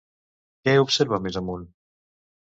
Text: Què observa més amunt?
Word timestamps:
Què 0.67 0.73
observa 0.83 1.19
més 1.25 1.37
amunt? 1.41 1.67